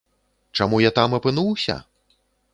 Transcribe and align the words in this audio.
Чаму 0.59 0.79
я 0.85 0.91
там 0.97 1.15
апынуўся? 1.19 1.79